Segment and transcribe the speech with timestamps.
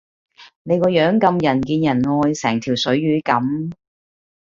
[0.63, 3.71] 你個樣咁人見人愛，成條水魚咁